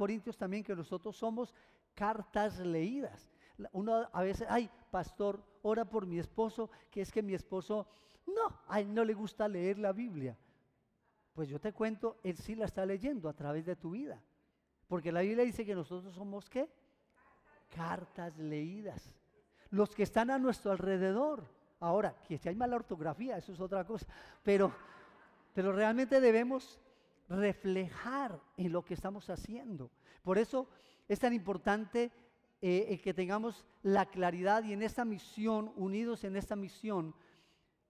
[0.00, 1.54] Corintios también que nosotros somos
[1.94, 3.30] cartas leídas.
[3.72, 7.86] Uno a veces, ay, pastor, ora por mi esposo, que es que mi esposo,
[8.26, 10.38] no, a él no le gusta leer la Biblia.
[11.34, 14.22] Pues yo te cuento, él sí la está leyendo a través de tu vida.
[14.88, 16.66] Porque la Biblia dice que nosotros somos qué?
[17.68, 19.14] Cartas leídas.
[19.68, 21.44] Los que están a nuestro alrededor.
[21.78, 24.06] Ahora, que si hay mala ortografía, eso es otra cosa.
[24.42, 24.72] Pero,
[25.52, 26.80] pero realmente debemos
[27.30, 29.90] reflejar en lo que estamos haciendo.
[30.22, 30.68] Por eso
[31.08, 32.10] es tan importante
[32.60, 37.14] eh, que tengamos la claridad y en esta misión, unidos en esta misión,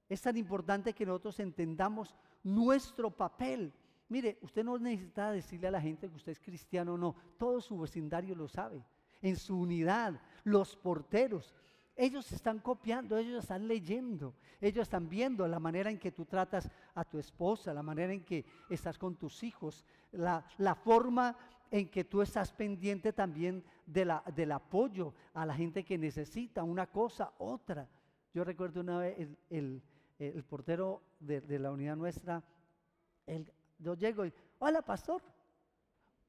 [0.08, 3.72] es tan importante que nosotros entendamos nuestro papel.
[4.08, 7.60] Mire, usted no necesita decirle a la gente que usted es cristiano o no, todo
[7.60, 8.84] su vecindario lo sabe.
[9.22, 11.54] En su unidad, los porteros,
[12.00, 16.70] ellos están copiando, ellos están leyendo, ellos están viendo la manera en que tú tratas
[16.94, 20.42] a tu esposa, la manera en que estás con tus hijos, la,
[20.82, 21.36] forma
[21.70, 26.62] en que tú estás pendiente también de la, del apoyo a la gente que necesita
[26.62, 27.86] una cosa, otra.
[28.32, 29.82] Yo recuerdo una vez el,
[30.48, 32.42] portero de, la unidad nuestra,
[33.78, 35.20] yo llego y, hola pastor,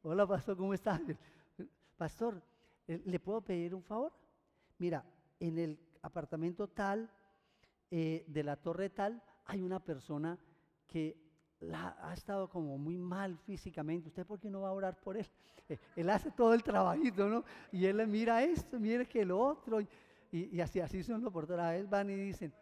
[0.03, 0.99] hola pastor, ¿cómo estás?
[1.97, 2.41] Pastor,
[2.87, 4.11] ¿le puedo pedir un favor?
[4.79, 5.05] Mira,
[5.41, 7.09] en el apartamento tal,
[7.89, 10.37] eh, de la torre tal, hay una persona
[10.87, 11.17] que
[11.73, 14.07] ha estado como muy mal físicamente.
[14.07, 15.27] ¿Usted por qué no va a orar por él?
[15.67, 17.43] Eh, él hace todo el trabajito, ¿no?
[17.71, 19.79] Y él le mira esto, mire que lo otro.
[20.31, 21.65] Y, así, así son los portadores.
[21.65, 22.53] A veces van y dicen,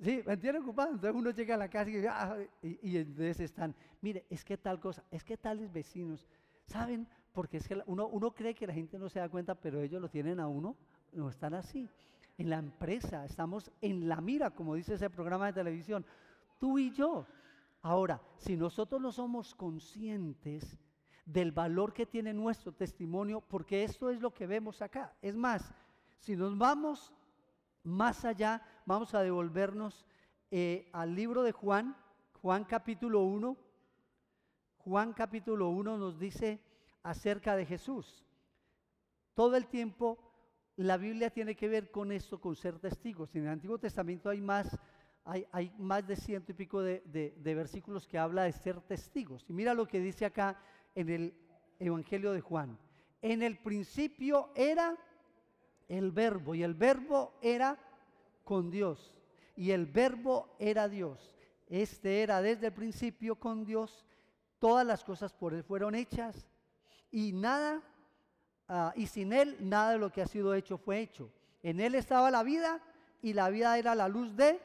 [0.00, 0.92] sí, me tiene ocupado.
[0.92, 4.80] Entonces uno llega a la casa y, ah, y, entonces están, mire, es que tal
[4.80, 6.26] cosa, es que tales vecinos,
[6.66, 7.06] ¿saben?
[7.32, 10.08] Porque es que uno cree que la gente no se da cuenta, pero ellos lo
[10.08, 10.76] tienen a uno
[11.14, 11.88] no están así.
[12.36, 16.04] En la empresa estamos en la mira, como dice ese programa de televisión,
[16.58, 17.26] tú y yo.
[17.82, 20.78] Ahora, si nosotros no somos conscientes
[21.24, 25.14] del valor que tiene nuestro testimonio, porque esto es lo que vemos acá.
[25.22, 25.72] Es más,
[26.18, 27.12] si nos vamos
[27.82, 30.04] más allá, vamos a devolvernos
[30.50, 31.96] eh, al libro de Juan,
[32.40, 33.56] Juan capítulo 1.
[34.78, 36.60] Juan capítulo 1 nos dice
[37.02, 38.24] acerca de Jesús.
[39.34, 40.18] Todo el tiempo
[40.76, 43.34] la Biblia tiene que ver con eso, con ser testigos.
[43.34, 44.76] En el Antiguo Testamento hay más,
[45.24, 49.44] hay, más de ciento y pico de, versículos que habla de ser testigos.
[49.48, 50.58] Y mira lo que dice acá
[50.94, 51.34] en el
[51.78, 52.78] Evangelio de Juan.
[53.22, 54.96] En el principio era
[55.88, 57.78] el verbo y el verbo era
[58.42, 59.14] con Dios
[59.56, 61.34] y el verbo era Dios.
[61.68, 64.04] Este era desde el principio con Dios.
[64.58, 66.46] Todas las cosas por él fueron hechas
[67.10, 67.82] y nada
[68.68, 71.30] Ah, y sin Él nada de lo que ha sido hecho fue hecho.
[71.62, 72.80] En Él estaba la vida
[73.22, 74.60] y la vida era la luz de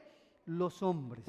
[0.46, 1.26] los hombres.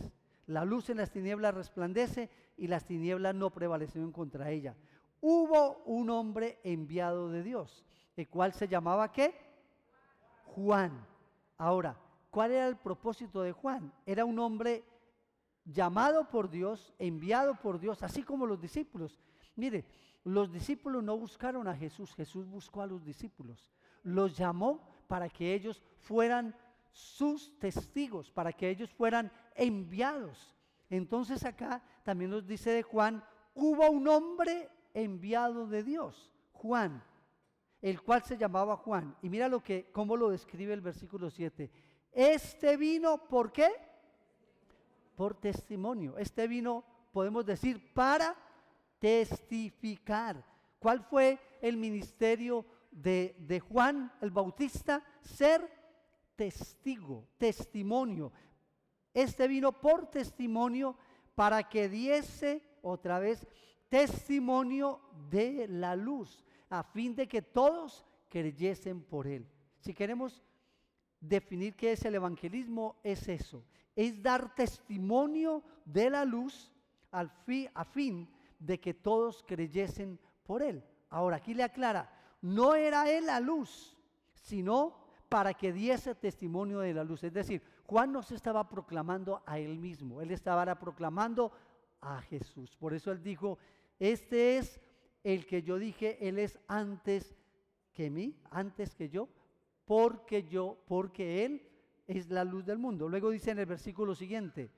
[0.47, 4.75] La luz en las tinieblas resplandece y las tinieblas no prevalecieron contra ella.
[5.21, 7.85] Hubo un hombre enviado de Dios,
[8.17, 9.35] el cual se llamaba qué?
[10.45, 11.07] Juan.
[11.57, 11.97] Ahora,
[12.31, 13.93] ¿cuál era el propósito de Juan?
[14.07, 14.85] Era un hombre
[15.65, 19.19] llamado por Dios, enviado por Dios, así como los discípulos.
[19.57, 19.85] Mire,
[20.35, 23.71] los discípulos no buscaron a Jesús, Jesús buscó a los discípulos.
[24.03, 26.55] Los llamó para que ellos fueran
[26.93, 30.55] sus testigos, para que ellos fueran enviados.
[30.89, 33.25] Entonces acá también nos dice de Juan,
[33.55, 37.03] hubo un hombre enviado de Dios, Juan,
[37.83, 39.17] el cual se llamaba Juan.
[39.23, 41.71] Y mira lo que cómo lo describe el versículo 7.
[42.13, 43.69] Este vino, ¿por qué?
[45.17, 46.19] Por testimonio.
[46.19, 48.37] Este vino, podemos decir, para
[49.01, 50.45] testificar.
[50.79, 55.03] ¿Cuál fue el ministerio de, Juan el Bautista?
[55.21, 55.69] Ser
[56.37, 58.33] testigo, testimonio.
[59.13, 60.97] Este vino por testimonio
[61.35, 63.47] para que diese otra vez
[63.89, 69.47] testimonio de la luz, a fin de que todos creyesen por él.
[69.81, 70.45] Si queremos
[71.19, 73.65] definir qué es el evangelismo, es eso,
[73.97, 76.71] es dar testimonio de la luz
[77.11, 78.29] a fin
[78.61, 80.85] de que todos creyesen por él.
[81.09, 82.09] Ahora, aquí le aclara,
[82.43, 83.97] no era él la luz,
[84.35, 84.97] sino
[85.29, 87.25] para que diese testimonio de la luz.
[87.25, 91.51] Es decir, Juan no se estaba proclamando a él mismo, él estaba proclamando
[92.01, 92.77] a Jesús.
[92.77, 93.59] Por eso él dijo,
[93.99, 94.81] este es
[95.25, 97.37] el que yo dije, él es antes
[97.93, 99.29] que mí, antes que yo,
[99.85, 101.67] porque yo, porque él
[102.07, 103.09] es la luz del mundo.
[103.09, 104.71] Luego dice en el versículo siguiente,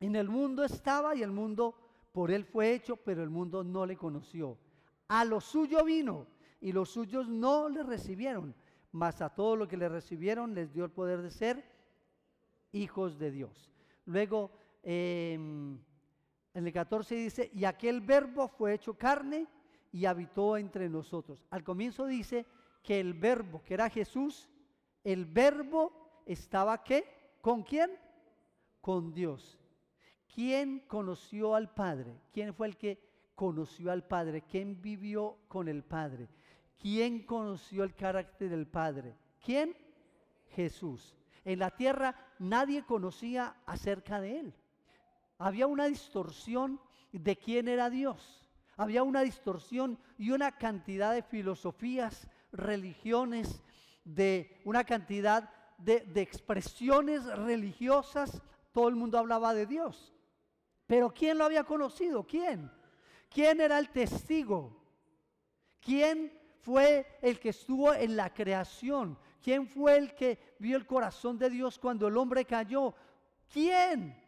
[0.00, 1.87] en el mundo estaba y el mundo
[2.18, 4.58] por él fue hecho, pero el mundo no le conoció.
[5.06, 6.26] A lo suyo vino
[6.60, 8.56] y los suyos no le recibieron,
[8.90, 11.64] mas a todo lo que le recibieron les dio el poder de ser
[12.72, 13.70] hijos de Dios.
[14.04, 14.50] Luego,
[14.82, 15.78] em,
[16.54, 19.46] en el 14 dice, y aquel verbo fue hecho carne
[19.92, 21.46] y habitó entre nosotros.
[21.50, 22.46] Al comienzo dice
[22.82, 24.50] que el verbo, que era Jesús,
[25.04, 25.92] el verbo
[26.26, 27.38] estaba qué?
[27.40, 27.92] ¿Con quién?
[28.80, 29.57] Con Dios.
[30.38, 32.14] ¿Quién conoció al Padre?
[32.32, 33.02] ¿Quién fue el que
[33.34, 34.42] conoció al Padre?
[34.42, 36.28] ¿Quién vivió con el Padre?
[36.80, 39.16] ¿Quién conoció el carácter del Padre?
[39.44, 39.76] ¿Quién?
[40.50, 41.16] Jesús.
[41.44, 44.54] En la tierra nadie conocía acerca de él.
[45.38, 46.80] Había una distorsión
[47.10, 48.48] de quién era Dios.
[48.76, 53.60] Había una distorsión y una cantidad de filosofías, religiones,
[54.04, 58.40] de una cantidad de, expresiones religiosas.
[58.70, 60.14] Todo el mundo hablaba de Dios.
[60.88, 62.26] Pero ¿quién lo había conocido?
[62.26, 62.72] ¿Quién?
[63.28, 64.74] ¿Quién era el testigo?
[65.80, 66.32] ¿Quién
[66.62, 69.18] fue el que estuvo en la creación?
[69.42, 72.94] ¿Quién fue el que vio el corazón de Dios cuando el hombre cayó?
[73.52, 74.18] ¿Quién?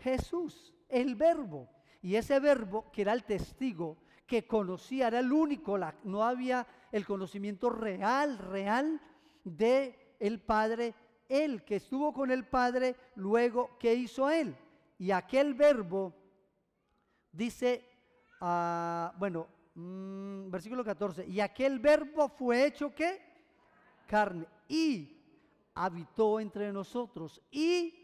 [0.00, 1.68] Jesús, el verbo.
[2.02, 7.06] Y ese verbo, que era el testigo, que conocía, era el único, no había el
[7.06, 9.00] conocimiento real, real
[9.44, 10.92] de el Padre,
[11.28, 14.56] él que estuvo con el Padre, luego, ¿qué hizo él?
[14.98, 16.14] Y aquel verbo
[17.30, 17.84] dice,
[18.40, 23.22] ah, bueno, mm, versículo 14, y aquel verbo fue hecho ¿qué?
[24.06, 25.16] carne y
[25.74, 27.40] habitó entre nosotros.
[27.50, 27.94] Y,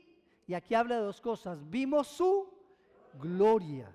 [0.46, 2.48] y aquí habla de dos cosas, vimos su
[3.20, 3.92] gloria,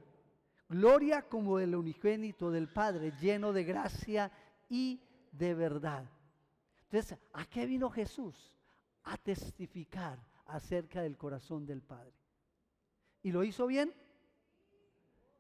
[0.67, 4.31] gloria como del unigénito del Padre, lleno de gracia
[4.67, 5.01] y
[5.31, 6.05] de verdad.
[6.83, 8.57] Entonces, ¿a qué vino Jesús?
[9.03, 12.18] A testificar acerca del corazón del Padre.
[13.23, 13.93] ¿Y lo hizo bien?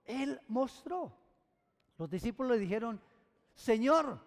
[0.05, 1.11] Él mostró.
[1.97, 3.01] Los discípulos le dijeron,
[3.55, 4.19] Señor,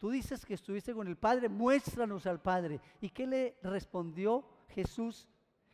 [0.00, 2.80] Tú dices que estuviste con el Padre, muéstranos al Padre.
[3.02, 5.28] ¿Y qué le respondió Jesús?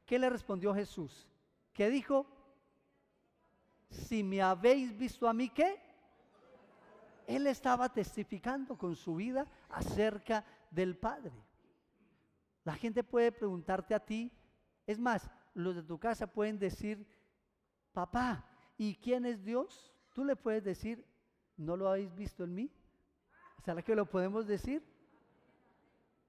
[0.04, 1.28] ¿Qué le respondió Jesús?
[1.72, 2.26] ¿Qué dijo?
[3.88, 5.80] Si me habéis visto a mí, ¿qué?
[7.28, 11.30] Él estaba testificando con su vida acerca del Padre.
[12.64, 14.32] La gente puede preguntarte a ti,
[14.88, 17.06] es más, los de tu casa pueden decir,
[17.92, 18.44] papá,
[18.76, 19.90] ¿y quién es Dios?
[20.12, 21.02] Tú le puedes decir,
[21.56, 22.70] ¿no lo habéis visto en mí?
[23.64, 24.82] ¿Será que lo podemos decir?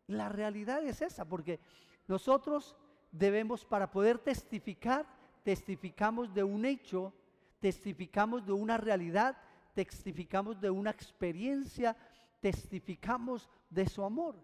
[0.07, 1.59] La realidad es esa, porque
[2.07, 2.77] nosotros
[3.11, 5.05] debemos, para poder testificar,
[5.43, 7.13] testificamos de un hecho,
[7.59, 9.35] testificamos de una realidad,
[9.73, 11.97] testificamos de una experiencia,
[12.39, 14.41] testificamos de su amor.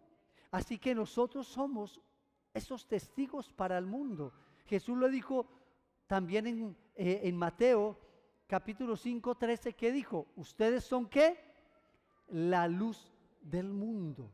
[0.51, 2.01] Así que nosotros somos
[2.53, 4.33] esos testigos para el mundo.
[4.65, 5.47] Jesús lo dijo
[6.07, 7.99] también en, eh, en Mateo
[8.47, 11.53] capítulo 5, 13, que dijo, ustedes son qué?
[12.29, 13.11] la luz
[13.41, 14.31] del mundo.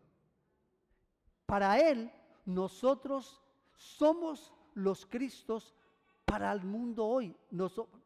[1.46, 2.12] Para Él,
[2.46, 3.42] nosotros
[3.76, 5.76] somos los Cristos
[6.26, 7.36] para el mundo hoy.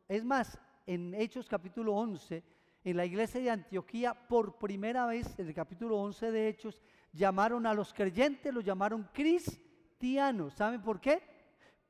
[0.08, 2.44] es más, en Hechos capítulo 11,
[2.84, 6.82] en la iglesia de Antioquía, por primera vez, en el capítulo 11 de Hechos,
[7.12, 10.54] llamaron a los creyentes, los llamaron cristianos.
[10.54, 11.22] ¿Saben por qué?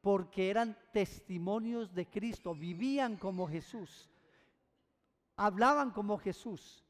[0.03, 4.07] Porque eran testimonios de Cristo, vivían como Jesús,
[5.35, 6.83] hablaban como Jesús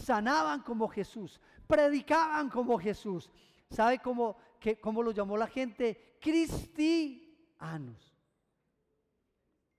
[0.00, 3.30] sanaban como Jesús, predicaban como Jesús.
[3.70, 4.36] ¿Sabe cómo,
[4.80, 6.16] cómo lo llamó la gente?
[6.20, 7.30] Cristianos.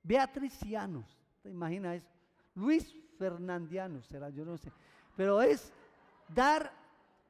[0.03, 1.17] Beatricianos.
[1.41, 2.09] ¿Te imaginas eso?
[2.55, 4.71] Luis Fernandianos será, yo no sé.
[5.15, 5.73] Pero es
[6.27, 6.71] dar,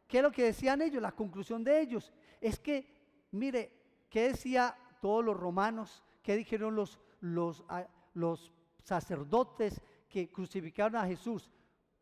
[0.08, 1.02] ¿qué es lo que decían ellos?
[1.02, 3.72] La conclusión de ellos es que, mire,
[4.10, 6.04] ¿qué decía todos los romanos?
[6.24, 7.66] ¿Qué dijeron los, los,
[8.14, 11.52] los sacerdotes que crucificaron a Jesús?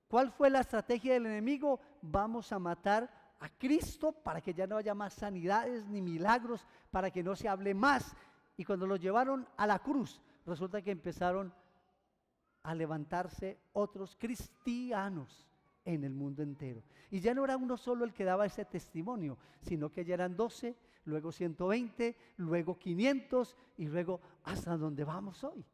[0.07, 1.79] ¿Cuál fue la estrategia del enemigo?
[2.01, 7.09] Vamos a matar a Cristo para que ya no haya más sanidades ni milagros, para
[7.09, 8.15] que no se hable más.
[8.57, 11.53] Y cuando lo llevaron a la cruz, resulta que empezaron
[12.63, 15.47] a levantarse otros cristianos
[15.85, 16.83] en el mundo entero.
[17.09, 20.35] Y ya no era uno solo el que daba ese testimonio, sino que ya eran
[20.35, 20.75] 12,
[21.05, 25.65] luego 120, luego 500 y luego hasta donde vamos hoy.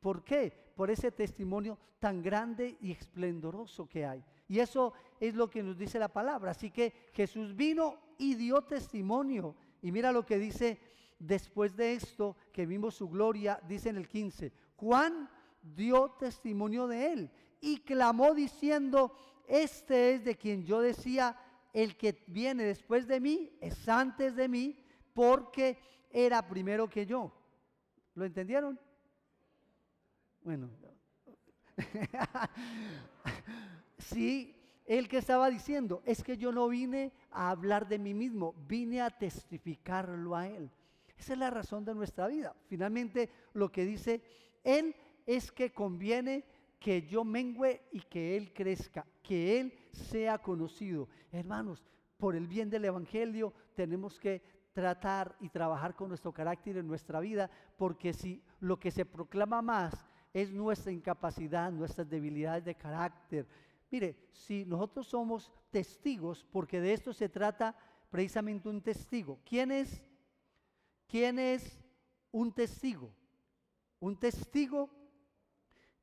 [0.00, 0.52] ¿Por qué?
[0.74, 4.22] Por ese testimonio tan grande y esplendoroso que hay.
[4.48, 6.52] Y eso es lo que nos dice la palabra.
[6.52, 9.56] Así que Jesús vino y dio testimonio.
[9.82, 10.78] Y mira lo que dice
[11.18, 15.28] después de esto, que vimos su gloria, dice en el 15, Juan
[15.62, 17.30] dio testimonio de él
[17.60, 19.12] y clamó diciendo,
[19.48, 21.36] este es de quien yo decía,
[21.76, 25.78] el que viene después de mí es antes de mí, porque
[26.10, 27.30] era primero que yo.
[28.14, 28.80] ¿Lo entendieron?
[30.42, 30.70] Bueno,
[33.98, 34.56] sí,
[34.86, 39.02] el que estaba diciendo, es que yo no vine a hablar de mí mismo, vine
[39.02, 40.70] a testificarlo a Él.
[41.18, 42.56] Esa es la razón de nuestra vida.
[42.68, 44.22] Finalmente, lo que dice
[44.64, 46.42] Él es que conviene
[46.78, 51.08] que yo mengüe y que Él crezca, que Él sea conocido.
[51.32, 51.84] Hermanos,
[52.16, 54.42] por el bien del Evangelio tenemos que
[54.72, 59.62] tratar y trabajar con nuestro carácter en nuestra vida, porque si lo que se proclama
[59.62, 63.48] más es nuestra incapacidad, nuestras debilidades de carácter.
[63.90, 67.74] Mire, si nosotros somos testigos, porque de esto se trata
[68.10, 69.40] precisamente un testigo.
[69.44, 70.02] ¿Quién es?
[71.06, 71.80] ¿Quién es
[72.30, 73.10] un testigo?
[73.98, 74.90] Un testigo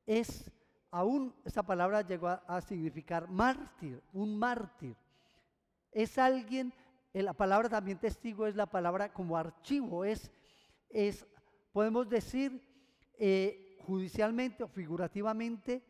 [0.05, 0.51] es,
[0.93, 4.95] aún esa palabra llegó a, significar mártir, un mártir.
[5.91, 6.71] Es alguien,
[7.11, 10.31] eh, la palabra también testigo es la palabra como archivo, es,
[10.89, 11.25] es
[11.71, 12.61] podemos decir
[13.17, 15.83] eh, judicialmente o figurativamente,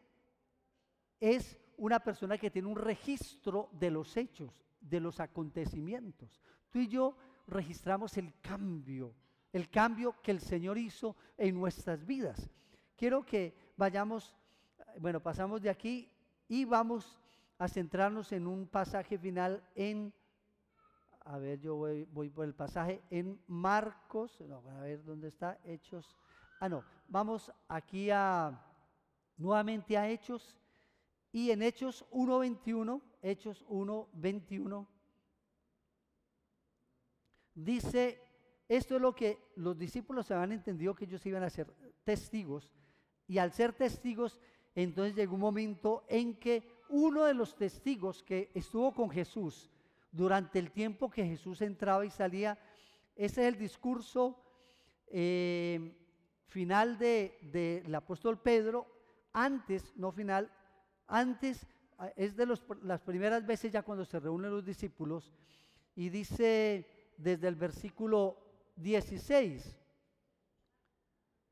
[1.20, 6.42] es una persona que tiene un registro de los hechos, de los acontecimientos.
[6.70, 7.18] Tú y yo
[7.48, 9.14] registramos el cambio,
[9.52, 12.50] el cambio que el Señor hizo en nuestras vidas.
[12.96, 14.34] Quiero que vayamos,
[15.00, 16.10] bueno, pasamos de aquí
[16.48, 17.18] y vamos
[17.58, 20.14] a centrarnos en un pasaje final en,
[21.26, 26.16] a ver, yo voy, por el pasaje en Marcos, no, a ver dónde está, Hechos,
[26.60, 28.60] ah, no, vamos aquí a,
[29.38, 30.58] nuevamente a Hechos,
[31.32, 34.88] y en Hechos 1.21, Hechos 1.21,
[37.56, 38.22] dice,
[38.68, 41.74] esto es lo que los discípulos se habían entendido que ellos iban a ser
[42.04, 42.72] testigos,
[43.28, 44.40] y al ser testigos,
[44.76, 49.70] entonces llegó un momento en que uno de los testigos que estuvo con Jesús
[50.12, 52.58] durante el tiempo que Jesús entraba y salía,
[53.16, 54.40] ese es el discurso
[55.08, 55.96] eh,
[56.48, 58.88] final del apóstol Pedro,
[59.34, 60.52] antes, no final,
[61.08, 61.66] antes
[62.16, 62.46] es de
[62.84, 65.32] las primeras veces ya cuando se reúnen los discípulos
[65.96, 68.38] y dice desde el versículo
[68.76, 69.78] 16,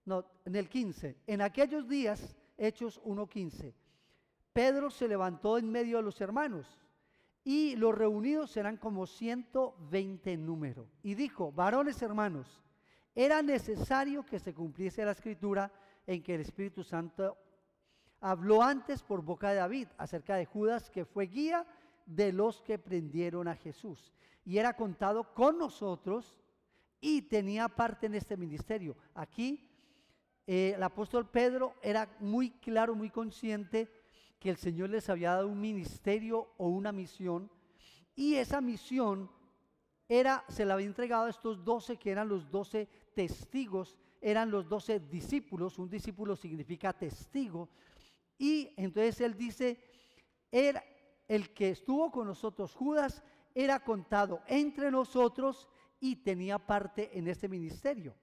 [0.05, 3.73] no, en el 15, en aquellos días, Hechos 1.15,
[4.53, 6.79] Pedro se levantó en medio de los hermanos
[7.43, 12.61] y los reunidos eran como 120 en número y dijo, varones hermanos,
[13.15, 15.71] era necesario que se cumpliese la escritura
[16.05, 17.37] en que el Espíritu Santo
[18.19, 21.65] habló antes por boca de David acerca de Judas, que fue guía
[22.05, 24.13] de los que prendieron a Jesús.
[24.45, 26.39] Y era contado con nosotros
[26.99, 28.95] y tenía parte en este ministerio.
[29.13, 29.67] Aquí
[30.53, 33.89] eh, el apóstol Pedro era muy claro, muy consciente
[34.37, 37.49] que el Señor les había dado un ministerio o una misión
[38.17, 39.31] y esa misión
[40.09, 44.67] era, se la había entregado a estos doce que eran los doce testigos, eran los
[44.67, 47.69] doce discípulos, un discípulo significa testigo,
[48.37, 49.81] y entonces él dice,
[50.51, 50.83] era
[51.29, 53.23] el que estuvo con nosotros, Judas,
[53.55, 55.69] era contado entre nosotros
[56.01, 58.13] y tenía parte en este ministerio.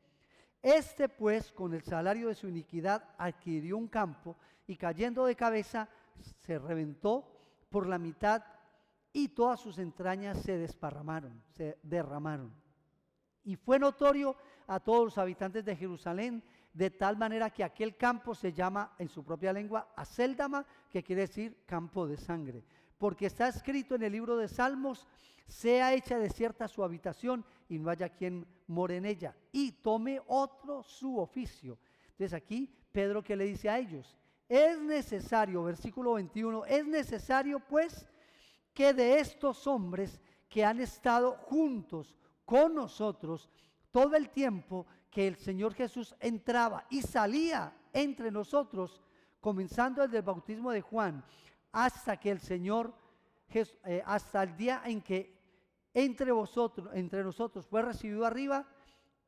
[0.63, 4.37] Este pues, con el salario de su iniquidad, adquirió un campo
[4.67, 5.89] y cayendo de cabeza,
[6.39, 7.31] se reventó
[7.71, 8.43] por la mitad
[9.13, 12.53] y todas sus entrañas se desparramaron, se derramaron.
[13.45, 14.37] Y fue notorio
[14.67, 19.09] a todos los habitantes de Jerusalén de tal manera que aquel campo se llama en
[19.09, 22.65] su propia lengua Aceldama, que quiere decir campo de sangre.
[22.99, 25.07] Porque está escrito en el libro de Salmos,
[25.47, 30.83] sea hecha desierta su habitación y no haya quien more en ella, y tome otro
[30.83, 31.79] su oficio.
[32.11, 34.17] Entonces aquí Pedro que le dice a ellos,
[34.49, 38.09] es necesario, versículo 21, es necesario pues
[38.73, 43.51] que de estos hombres que han estado juntos con nosotros
[43.91, 49.03] todo el tiempo que el Señor Jesús entraba y salía entre nosotros,
[49.41, 51.25] comenzando desde el bautismo de Juan,
[51.73, 52.95] hasta que el Señor,
[53.53, 55.38] eh, hasta el día en que
[56.05, 58.65] entre vosotros, entre nosotros fue recibido arriba,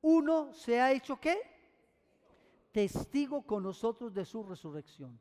[0.03, 1.37] uno se ha hecho qué?
[2.71, 5.19] Testigo con nosotros de su resurrección.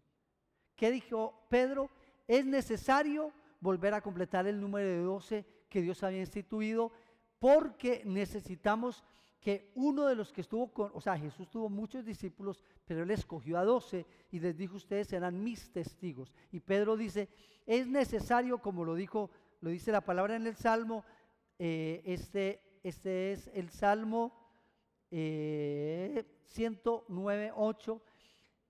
[0.76, 1.90] ¿Qué dijo Pedro?
[2.28, 6.92] Es necesario volver a completar el número de 12 que Dios había instituido
[7.40, 9.04] porque necesitamos
[9.40, 13.10] que uno de los que estuvo con, o sea, Jesús tuvo muchos discípulos, pero él
[13.10, 16.32] escogió a doce y les dijo, ustedes serán mis testigos.
[16.52, 17.28] Y Pedro dice,
[17.66, 21.04] es necesario, como lo dijo, lo dice la palabra en el Salmo,
[21.60, 24.34] eh, este, este es el Salmo
[25.12, 28.02] eh, 109, 8,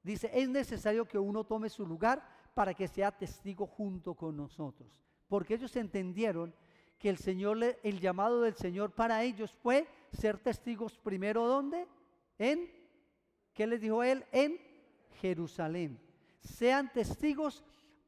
[0.03, 5.01] dice, es necesario que uno tome su lugar para que sea testigo junto con nosotros.
[5.27, 6.53] Porque ellos entendieron
[6.97, 11.87] que el Señor, el llamado del Señor para ellos fue ser testigos primero ¿dónde?
[12.37, 12.69] En,
[13.53, 14.25] ¿qué les dijo él?
[14.31, 14.59] En
[15.21, 15.99] Jerusalén.
[16.41, 17.63] Sean testigos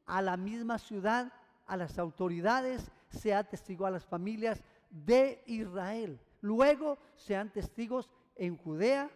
[0.06, 1.32] a la misma ciudad,
[1.66, 4.62] a las autoridades, sean testigos a las familias
[4.92, 6.20] de Israel.
[6.40, 9.10] Luego sean testigos en Judea,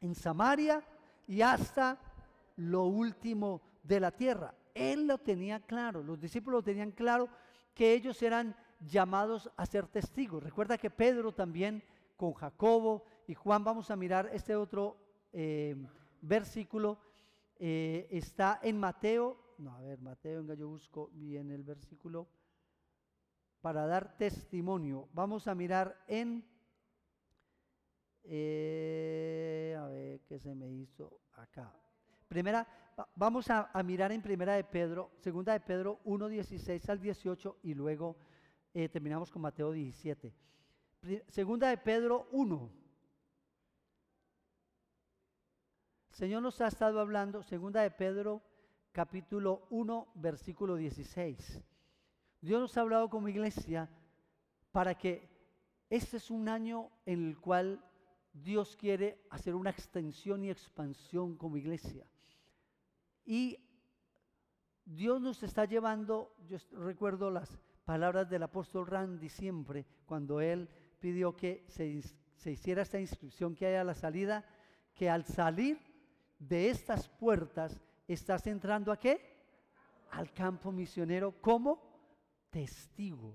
[0.00, 0.82] en Samaria
[1.26, 1.98] y hasta
[2.56, 4.54] lo último de la tierra.
[4.74, 7.28] Él lo tenía claro, los discípulos lo tenían claro
[7.74, 10.42] que ellos eran llamados a ser testigos.
[10.42, 11.82] Recuerda que Pedro también
[12.16, 14.96] con Jacobo y Juan, vamos a mirar este otro
[15.32, 15.76] eh,
[16.20, 16.98] versículo,
[17.58, 22.26] eh, está en Mateo, no, a ver, Mateo, venga, yo busco bien el versículo,
[23.64, 25.08] para dar testimonio.
[25.14, 26.44] Vamos a mirar en,
[28.24, 31.72] eh, a ver, ¿qué se me hizo acá?
[32.28, 32.68] Primera,
[33.16, 37.60] vamos a, a, mirar en primera de Pedro, segunda de Pedro 1, 16 al 18
[37.62, 38.18] y luego
[38.92, 40.34] terminamos con Mateo 17.
[41.28, 42.70] Segunda de Pedro 1.
[46.10, 48.42] El Señor nos ha estado hablando, segunda de Pedro
[48.92, 51.64] capítulo 1, versículo 16.
[52.44, 53.88] Dios nos ha hablado como iglesia
[54.70, 55.30] para que
[55.88, 57.82] este es un año en el cual
[58.34, 62.06] Dios quiere hacer una extensión y expansión como iglesia.
[63.24, 63.58] Y
[64.84, 70.68] Dios nos está llevando, yo recuerdo las palabras del apóstol Randy siempre, cuando él
[71.00, 72.02] pidió que se,
[72.50, 74.44] hiciera esta inscripción que hay a la salida,
[74.92, 75.78] que al salir
[76.38, 79.34] de estas puertas estás entrando a qué?
[80.10, 81.93] Al campo misionero como
[82.54, 83.34] testigo.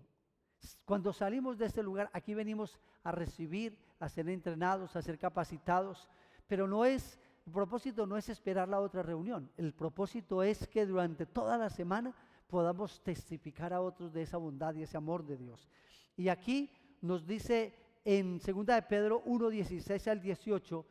[0.86, 6.08] Cuando salimos de este lugar, aquí venimos a recibir, a ser entrenados, a ser capacitados,
[6.48, 10.86] pero no es, el propósito no es esperar la otra reunión, el propósito es que
[10.86, 12.16] durante toda la semana
[12.48, 15.68] podamos testificar a otros de esa bondad y ese amor de Dios.
[16.16, 16.72] Y aquí
[17.02, 17.74] nos dice
[18.06, 20.86] en 2 de Pedro 1, 16 al 18,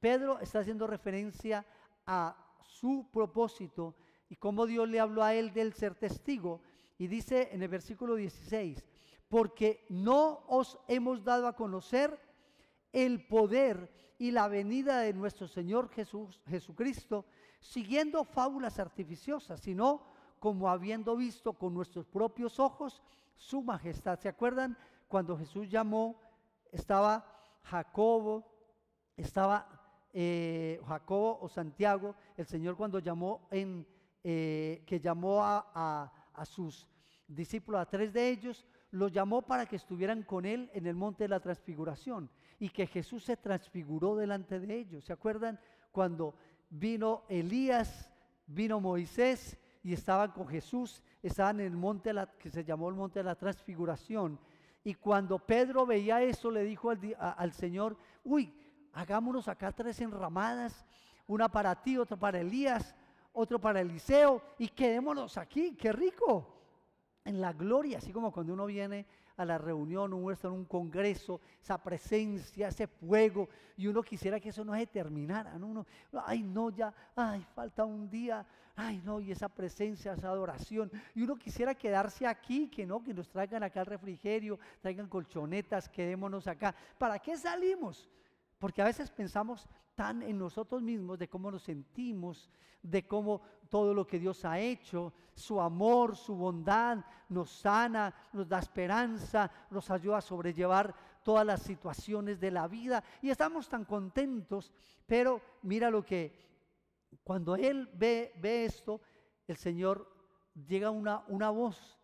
[0.00, 1.66] Pedro está haciendo referencia
[2.06, 3.94] a su propósito
[4.30, 6.62] y cómo Dios le habló a él del ser testigo.
[6.98, 8.84] Y dice en el versículo 16,
[9.28, 12.18] porque no os hemos dado a conocer
[12.92, 17.26] el poder y la venida de nuestro Señor Jesús, Jesucristo,
[17.60, 20.02] siguiendo fábulas artificiosas, sino
[20.38, 23.02] como habiendo visto con nuestros propios ojos
[23.34, 24.18] su majestad.
[24.18, 26.20] ¿Se acuerdan cuando Jesús llamó,
[26.72, 27.26] estaba
[27.64, 28.44] Jacobo,
[29.16, 29.68] estaba
[30.12, 33.86] eh, Jacobo o Santiago, el Señor cuando llamó en,
[34.24, 36.86] eh, que llamó a, a sus
[37.28, 41.24] discípulos, a tres de ellos, los llamó para que estuvieran con él en el monte
[41.24, 45.04] de la transfiguración y que Jesús se transfiguró delante de ellos.
[45.04, 45.58] ¿Se acuerdan
[45.92, 46.34] cuando
[46.70, 48.10] vino Elías,
[48.46, 53.20] vino Moisés y estaban con Jesús, estaban en el monte que se llamó el monte
[53.20, 54.38] de la transfiguración?
[54.84, 58.54] Y cuando Pedro veía eso, le dijo al, Señor, uy,
[58.92, 60.86] hagámonos acá tres enramadas,
[61.26, 62.94] una para ti, otra para Elías,
[63.32, 66.55] otro para Eliseo, y quedémonos aquí, qué rico,
[67.26, 69.04] en la gloria, así como cuando uno viene
[69.36, 74.40] a la reunión, uno está en un congreso, esa presencia, ese fuego, y uno quisiera
[74.40, 75.84] que eso no se terminara, ¿no?
[76.24, 81.22] Ay, no, ya, ay, falta un día, ay, no, y esa presencia, esa adoración, y
[81.22, 86.46] uno quisiera quedarse aquí, que no, que nos traigan acá el refrigerio, traigan colchonetas, quedémonos
[86.46, 86.74] acá.
[86.96, 88.08] ¿Para qué salimos?
[88.58, 92.50] Porque a veces pensamos tan en nosotros mismos de cómo nos sentimos,
[92.82, 98.48] de cómo todo lo que Dios ha hecho, su amor, su bondad, nos sana, nos
[98.48, 103.02] da esperanza, nos ayuda a sobrellevar todas las situaciones de la vida.
[103.20, 104.72] Y estamos tan contentos,
[105.06, 106.46] pero mira lo que
[107.24, 109.00] cuando él ve, ve esto,
[109.46, 110.08] el Señor
[110.54, 111.98] llega una, una voz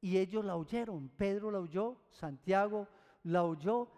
[0.00, 2.86] y ellos la oyeron, Pedro la oyó, Santiago
[3.24, 3.88] la oyó,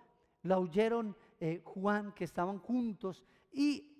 [0.42, 3.90] la oyeron eh, Juan, que estaban juntos, y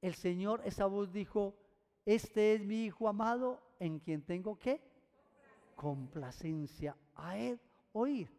[0.00, 1.56] el Señor, esa voz dijo,
[2.04, 4.80] este es mi Hijo amado en quien tengo que
[5.74, 7.60] complacencia a él
[7.92, 8.30] oír.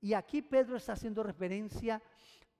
[0.00, 2.02] Y aquí Pedro está haciendo referencia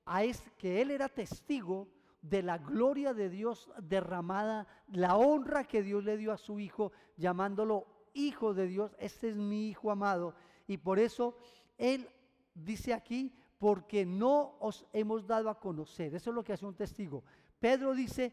[0.07, 0.23] a
[0.57, 1.89] que él era testigo
[2.21, 6.93] de la gloria de Dios derramada, la honra que Dios le dio a su Hijo,
[7.17, 8.95] llamándolo Hijo de Dios.
[8.99, 10.35] Este es mi Hijo amado.
[10.67, 11.37] Y por eso
[11.77, 12.09] él
[12.55, 13.35] dice aquí,
[13.65, 16.15] porque no os hemos dado a conocer.
[16.15, 17.25] Eso es lo que hace un testigo.
[17.59, 18.31] Pedro dice,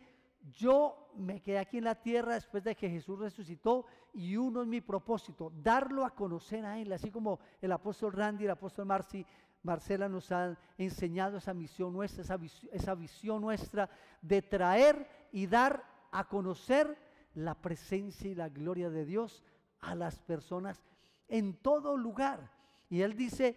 [0.51, 4.67] yo me quedé aquí en la tierra después de que Jesús resucitó y uno es
[4.67, 9.25] mi propósito, darlo a conocer a Él, así como el apóstol Randy el apóstol Marci,
[9.63, 12.37] Marcela nos han enseñado esa misión nuestra, esa
[12.73, 13.89] esa visión nuestra
[14.21, 16.97] de traer y dar a conocer
[17.35, 19.45] la presencia y la gloria de Dios
[19.79, 20.83] a las personas
[21.29, 22.51] en todo lugar.
[22.89, 23.55] Y Él dice,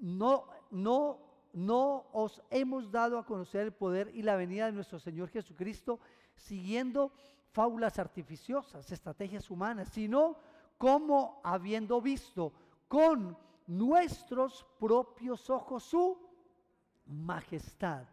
[0.00, 1.26] no, no
[1.56, 5.98] no os hemos dado a conocer el poder y la venida de nuestro Señor Jesucristo
[6.34, 7.12] siguiendo
[7.50, 10.36] fábulas artificiosas, estrategias humanas, sino
[10.76, 12.52] como habiendo visto
[12.88, 16.18] con nuestros propios ojos su
[17.06, 18.04] majestad.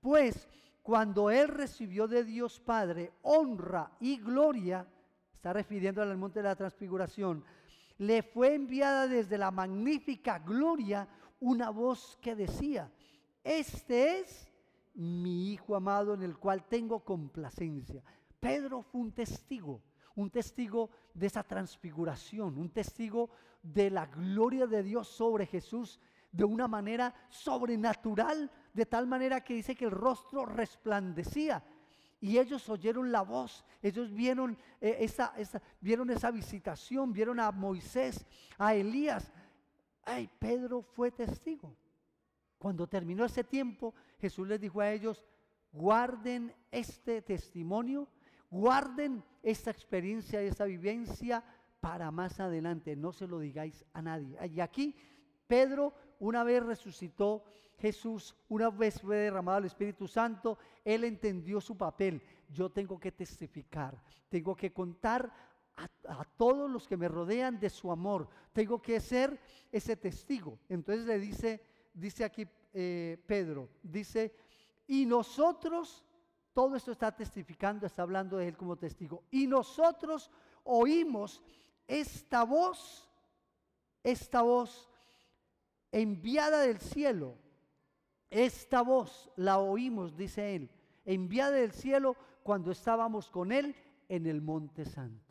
[0.00, 0.48] Pues
[0.82, 4.86] cuando Él recibió de Dios Padre honra y gloria,
[5.34, 7.44] está refiriendo al monte de la transfiguración,
[7.98, 11.06] le fue enviada desde la magnífica gloria
[11.40, 12.90] una voz que decía,
[13.44, 14.50] este es
[14.94, 18.02] mi Hijo amado en el cual tengo complacencia.
[18.40, 19.82] Pedro fue un testigo,
[20.14, 23.30] un testigo de esa transfiguración, un testigo
[23.62, 26.00] de la gloria de Dios sobre Jesús
[26.32, 31.62] de una manera sobrenatural, de tal manera que dice que el rostro resplandecía.
[32.20, 35.32] Y ellos oyeron la voz, ellos vieron, eh, esa,
[35.80, 38.26] vieron esa visitación, vieron a Moisés,
[38.58, 39.32] a Elías.
[40.06, 41.76] Ay, Pedro fue testigo.
[42.58, 45.22] Cuando terminó ese tiempo, Jesús les dijo a ellos,
[45.72, 48.08] guarden este testimonio,
[48.48, 51.44] guarden esta experiencia, esta vivencia
[51.80, 54.38] para más adelante, no se lo digáis a nadie.
[54.48, 54.94] Y aquí
[55.46, 57.44] Pedro una vez resucitó
[57.78, 62.22] Jesús, una vez fue derramado el Espíritu Santo, él entendió su papel.
[62.48, 65.32] Yo tengo que testificar, tengo que contar
[66.08, 69.38] a, todos los que me rodean de su amor, tengo que ser
[69.70, 70.58] ese testigo.
[70.68, 74.34] Entonces le dice, dice aquí eh, Pedro, dice,
[74.86, 76.04] y nosotros,
[76.52, 80.30] todo esto está testificando, está hablando de él como testigo, y nosotros
[80.64, 81.42] oímos
[81.86, 83.08] esta voz,
[84.02, 84.90] esta voz
[85.92, 87.38] enviada del cielo.
[88.30, 90.70] Esta voz la oímos, dice él,
[91.04, 93.74] enviada del cielo cuando estábamos con él
[94.08, 95.25] en el monte santo.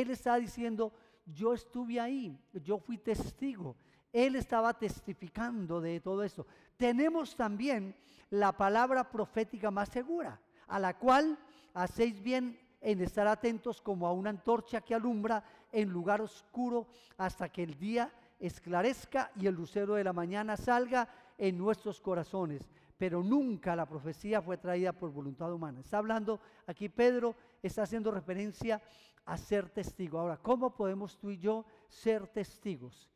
[0.00, 0.92] Él está diciendo,
[1.24, 3.74] yo estuve ahí, yo fui testigo.
[4.12, 6.46] Él estaba testificando de todo esto.
[6.76, 7.96] Tenemos también
[8.28, 11.38] la palabra profética más segura, a la cual
[11.72, 17.48] hacéis bien en estar atentos como a una antorcha que alumbra en lugar oscuro hasta
[17.48, 22.68] que el día esclarezca y el lucero de la mañana salga en nuestros corazones.
[22.96, 25.80] Pero nunca la profecía fue traída por voluntad humana.
[25.80, 28.82] Está hablando aquí Pedro, está haciendo referencia
[29.24, 30.18] a ser testigo.
[30.18, 33.10] Ahora, ¿cómo podemos tú y yo ser testigos?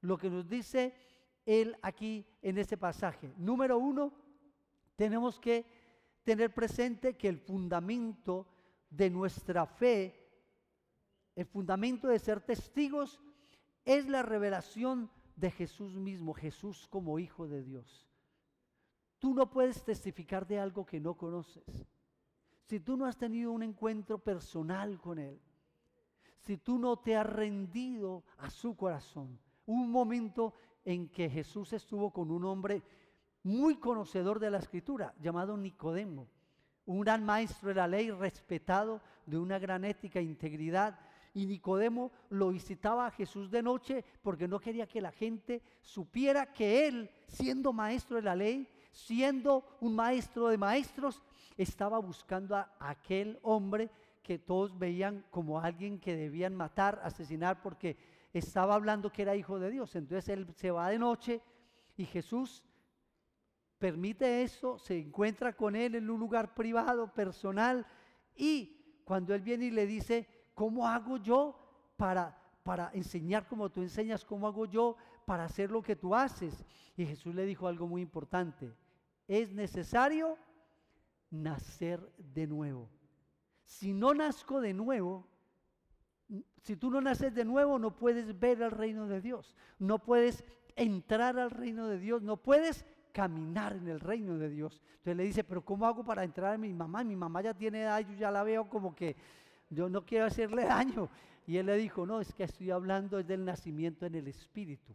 [0.00, 0.94] Lo que nos dice
[1.44, 3.32] él aquí en este pasaje.
[3.36, 4.12] Número uno,
[4.96, 5.66] tenemos que
[6.22, 8.46] tener presente que el fundamento
[8.88, 10.30] de nuestra fe,
[11.34, 13.20] el fundamento de ser testigos
[13.84, 18.08] es la revelación de Jesús mismo, Jesús como Hijo de Dios.
[19.24, 21.64] Tú no puedes testificar de algo que no conoces.
[22.66, 25.40] Si tú no has tenido un encuentro personal con Él,
[26.40, 30.52] si tú no te has rendido a su corazón, un momento
[30.84, 32.82] en que Jesús estuvo con un hombre
[33.44, 36.28] muy conocedor de la escritura, llamado Nicodemo,
[36.84, 41.00] un gran maestro de la ley, respetado, de una gran ética e integridad,
[41.32, 46.52] y Nicodemo lo visitaba a Jesús de noche porque no quería que la gente supiera
[46.52, 51.22] que él, siendo maestro de la ley, siendo un maestro de maestros,
[51.56, 53.90] estaba buscando a aquel hombre
[54.22, 57.96] que todos veían como alguien que debían matar, asesinar, porque
[58.32, 59.94] estaba hablando que era hijo de Dios.
[59.96, 61.42] Entonces él se va de noche
[61.96, 62.64] y Jesús
[63.78, 67.86] permite eso, se encuentra con él en un lugar privado, personal,
[68.34, 71.58] y cuando él viene y le dice, ¿Cómo hago yo
[71.96, 74.24] para, para enseñar como tú enseñas?
[74.24, 76.64] ¿Cómo hago yo para hacer lo que tú haces?
[76.96, 78.72] Y Jesús le dijo algo muy importante.
[79.26, 80.36] Es necesario
[81.30, 82.88] nacer de nuevo.
[83.64, 85.26] Si no nazco de nuevo,
[86.62, 90.44] si tú no naces de nuevo, no puedes ver el reino de Dios, no puedes
[90.76, 94.82] entrar al reino de Dios, no puedes caminar en el reino de Dios.
[94.96, 97.04] Entonces le dice, pero ¿cómo hago para entrar a mi mamá?
[97.04, 99.16] Mi mamá ya tiene edad, yo ya la veo como que
[99.70, 101.08] yo no quiero hacerle daño.
[101.46, 104.94] Y él le dijo, no, es que estoy hablando del nacimiento en el espíritu,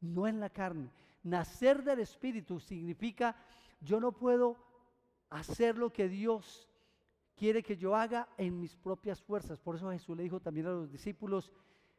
[0.00, 0.90] no en la carne.
[1.26, 3.34] Nacer del espíritu significa,
[3.80, 4.56] yo no puedo
[5.28, 6.68] hacer lo que Dios
[7.34, 9.58] quiere que yo haga en mis propias fuerzas.
[9.58, 11.52] Por eso Jesús le dijo también a los discípulos,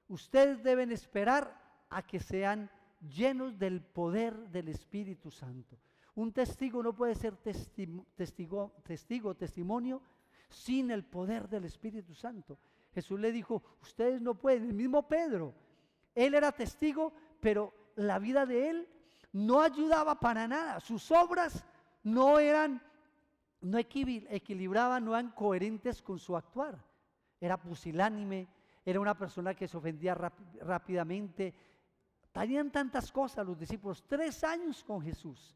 [0.07, 5.77] ustedes deben esperar a que sean llenos del poder del Espíritu Santo.
[6.15, 10.01] Un testigo no puede ser testigo, testigo testimonio
[10.47, 12.57] sin el poder del Espíritu Santo.
[12.93, 15.53] Jesús le dijo, ustedes no pueden, el mismo Pedro,
[16.15, 17.11] él era testigo,
[17.41, 18.87] pero la vida de él
[19.37, 21.63] no ayudaba para nada, sus obras
[22.01, 22.81] no eran,
[23.61, 26.83] no equilibraban, no eran coherentes con su actuar.
[27.39, 28.47] Era pusilánime,
[28.83, 31.53] era una persona que se ofendía rápidamente.
[32.31, 35.55] Tenían tantas cosas los discípulos, tres años con Jesús.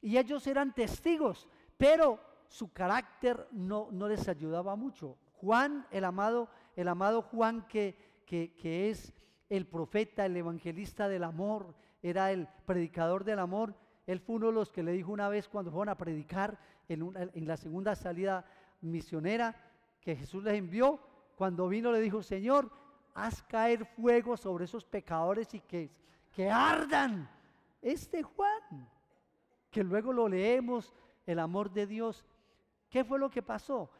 [0.00, 5.16] Y ellos eran testigos, pero su carácter no, no les ayudaba mucho.
[5.34, 9.12] Juan, el amado, el amado Juan que, que, es
[9.48, 13.74] el profeta, el evangelista del amor, era el predicador del amor.
[14.06, 17.14] Él fue uno de los que le dijo una vez cuando fueron a predicar en,
[17.16, 18.44] en la segunda salida
[18.80, 19.56] misionera
[20.00, 21.00] que Jesús les envió,
[21.36, 22.70] cuando vino le dijo, Señor,
[23.14, 25.90] haz caer fuego sobre esos pecadores y que,
[26.32, 27.30] que ardan.
[27.80, 28.88] Este Juan,
[29.70, 30.92] que luego lo leemos,
[31.26, 32.26] el amor de Dios.
[32.88, 33.90] ¿Qué fue lo que pasó?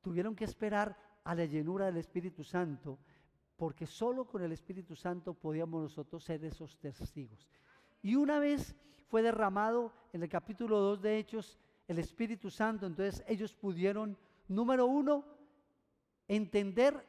[0.00, 2.98] Tuvieron que esperar a la llenura del Espíritu Santo,
[3.56, 7.48] porque solo con el Espíritu Santo podíamos nosotros ser esos testigos.
[8.02, 8.76] Y una vez
[9.08, 14.86] fue derramado en el capítulo 2 de Hechos el Espíritu Santo, entonces ellos pudieron, número
[14.86, 15.24] uno,
[16.26, 17.06] entender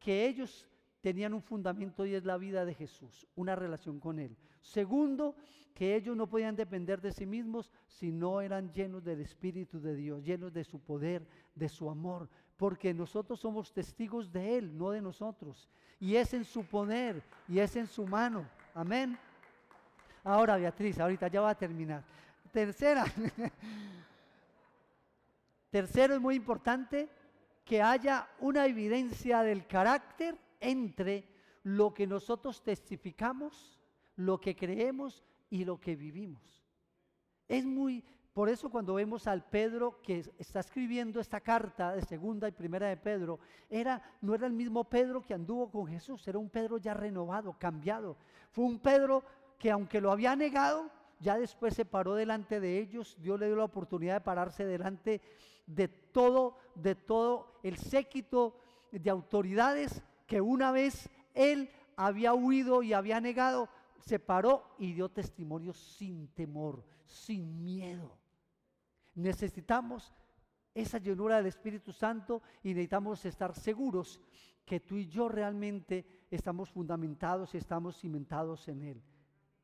[0.00, 0.68] que ellos
[1.00, 4.36] tenían un fundamento y es la vida de Jesús, una relación con Él.
[4.60, 5.36] Segundo,
[5.72, 9.94] que ellos no podían depender de sí mismos si no eran llenos del Espíritu de
[9.94, 14.90] Dios, llenos de su poder, de su amor, porque nosotros somos testigos de Él, no
[14.90, 15.68] de nosotros.
[16.00, 18.48] Y es en su poder y es en su mano.
[18.74, 19.18] Amén.
[20.24, 22.02] Ahora, Beatriz, ahorita ya va a terminar.
[22.52, 23.04] Tercera.
[25.70, 27.08] Tercero es muy importante
[27.64, 31.28] que haya una evidencia del carácter entre
[31.64, 33.78] lo que nosotros testificamos,
[34.14, 36.64] lo que creemos y lo que vivimos.
[37.48, 38.04] Es muy,
[38.36, 42.86] por eso cuando vemos al Pedro que está escribiendo esta carta de segunda y primera
[42.86, 46.76] de Pedro, era, no era el mismo Pedro que anduvo con Jesús, era un Pedro
[46.76, 48.18] ya renovado, cambiado.
[48.50, 49.24] Fue un Pedro
[49.58, 53.56] que aunque lo había negado, ya después se paró delante de ellos, Dios le dio
[53.56, 55.22] la oportunidad de pararse delante
[55.66, 58.54] de todo, de todo el séquito
[58.92, 65.08] de autoridades que una vez él había huido y había negado, se paró y dio
[65.08, 68.25] testimonio sin temor, sin miedo.
[69.16, 70.12] Necesitamos
[70.74, 74.20] esa llenura del Espíritu Santo y necesitamos estar seguros
[74.64, 79.02] que tú y yo realmente estamos fundamentados y estamos cimentados en Él.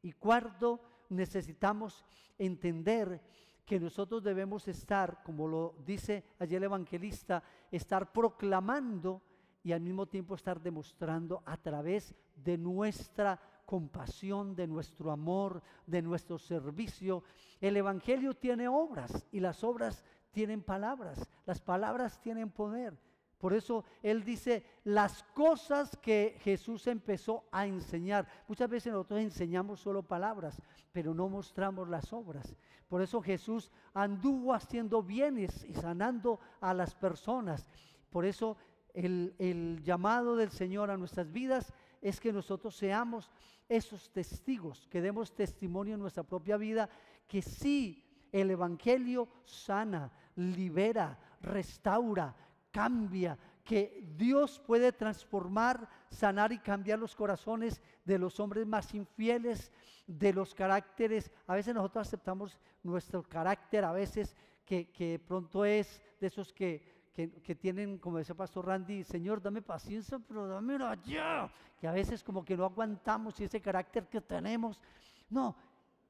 [0.01, 2.05] Y cuarto, necesitamos
[2.39, 3.21] entender
[3.67, 9.23] que nosotros debemos estar, como lo dice ayer el evangelista, estar proclamando
[9.63, 13.41] y al mismo tiempo estar demostrando a través de nuestra
[13.73, 17.25] compasión, de nuestro amor, de nuestro servicio.
[17.59, 22.99] El Evangelio tiene obras y las obras tienen palabras, las palabras tienen poder.
[23.39, 28.29] Por eso Él dice las cosas que Jesús empezó a enseñar.
[28.47, 30.61] Muchas veces nosotros enseñamos solo palabras,
[30.93, 32.55] pero no mostramos las obras.
[32.89, 37.67] Por eso Jesús anduvo haciendo bienes y sanando a las personas.
[38.11, 38.59] Por eso
[38.93, 43.31] el, llamado del Señor a nuestras vidas es que nosotros seamos
[43.69, 46.91] esos testigos, que demos testimonio en nuestra propia vida,
[47.27, 52.35] que sí, el Evangelio sana, libera, restaura,
[52.71, 59.71] cambia, que Dios puede transformar, sanar y cambiar los corazones de los hombres más infieles,
[60.07, 61.31] de los caracteres.
[61.47, 66.92] A veces nosotros aceptamos nuestro carácter, a veces que, que pronto es de esos que
[67.13, 71.53] que, tienen, como decía Pastor Randy, Señor, dame paciencia, pero dámelo ya.
[71.79, 74.81] Que a veces como que no aguantamos y ese carácter que tenemos.
[75.29, 75.55] No,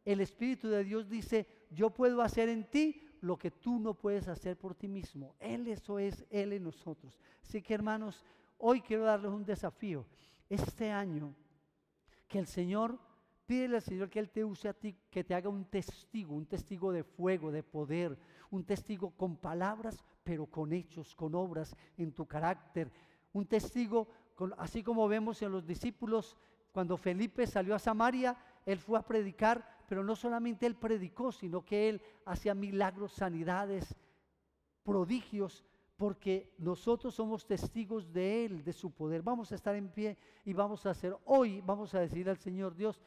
[0.05, 4.29] el Espíritu de Dios dice, yo puedo hacer en ti lo que tú no puedes
[4.29, 5.35] hacer por ti mismo.
[5.41, 7.19] Él eso es, Él en nosotros.
[7.43, 8.25] Así que hermanos,
[8.59, 10.07] hoy quiero darles un desafío.
[10.49, 11.35] Este año,
[12.29, 12.99] que el Señor,
[13.47, 16.47] pídele al Señor que Él te use a ti, que te haga un testigo, un
[16.47, 18.17] testigo de fuego, de poder,
[18.51, 22.93] un testigo con palabras, pero con hechos, con obras en tu carácter.
[23.33, 24.09] Un testigo,
[24.59, 26.37] así como vemos en los discípulos,
[26.73, 31.65] cuando Felipe salió a Samaria, él fue a predicar, pero no solamente él predicó, sino
[31.65, 33.95] que él hacía milagros, sanidades,
[34.83, 35.65] prodigios,
[35.97, 39.23] porque nosotros somos testigos de Él, de su poder.
[39.23, 42.75] Vamos a estar en pie y vamos a hacer, hoy vamos a decir al Señor
[42.75, 43.01] Dios,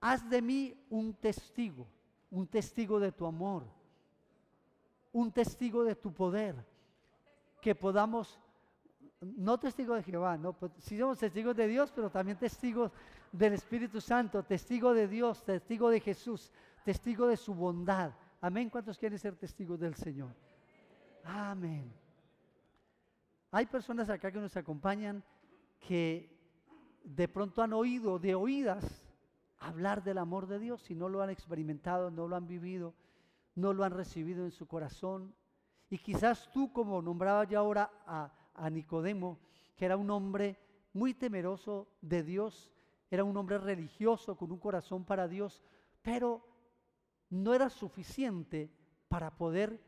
[0.00, 1.86] haz de mí un testigo,
[2.30, 3.64] un testigo de tu amor,
[5.16, 6.54] un testigo de tu poder,
[7.62, 8.38] que podamos,
[9.22, 12.92] no testigo de Jehová, no, pues, sí somos testigos de Dios, pero también testigos
[13.32, 16.52] del Espíritu Santo, testigo de Dios, testigo de Jesús,
[16.84, 18.12] testigo de su bondad.
[18.42, 18.68] Amén.
[18.68, 20.34] ¿Cuántos quieren ser testigos del Señor?
[21.24, 21.90] Amén.
[23.52, 25.24] Hay personas acá que nos acompañan
[25.80, 26.30] que
[27.04, 29.02] de pronto han oído de oídas
[29.60, 32.92] hablar del amor de Dios y no lo han experimentado, no lo han vivido
[33.56, 35.34] no lo han recibido en su corazón.
[35.88, 39.40] Y quizás tú, como nombraba ya ahora a, Nicodemo,
[39.74, 40.58] que era un hombre
[40.92, 42.70] muy temeroso de Dios,
[43.10, 45.62] era un hombre religioso con un corazón para Dios,
[46.02, 46.46] pero
[47.30, 48.70] no era suficiente
[49.08, 49.80] para poder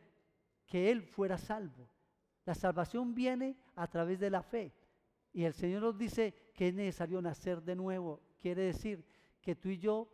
[0.66, 1.88] que él fuera salvo.
[2.44, 4.74] La salvación viene a través de la fe.
[5.32, 8.20] Y el Señor nos dice que es necesario nacer de nuevo.
[8.38, 9.04] Quiere decir
[9.40, 10.08] que tú y yo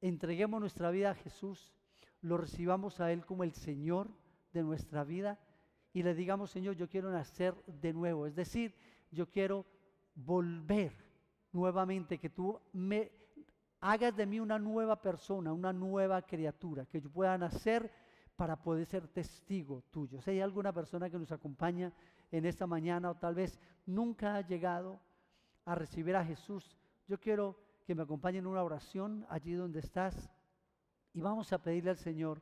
[0.00, 1.77] entreguemos nuestra vida a Jesús
[2.20, 4.08] lo recibamos a Él como el Señor
[4.52, 5.38] de nuestra vida
[5.92, 8.26] y le digamos, Señor, yo quiero nacer de nuevo.
[8.26, 8.74] Es decir,
[9.10, 9.66] yo quiero
[10.14, 10.92] volver
[11.52, 13.10] nuevamente, que tú me
[13.80, 17.90] hagas de mí una nueva persona, una nueva criatura, que yo pueda nacer
[18.36, 20.20] para poder ser testigo tuyo.
[20.20, 21.92] Si hay alguna persona que nos acompaña
[22.30, 25.00] en esta mañana o tal vez nunca ha llegado
[25.64, 26.76] a recibir a Jesús,
[27.06, 30.30] yo quiero que me acompañen en una oración allí donde estás
[31.18, 32.40] y vamos a pedirle al Señor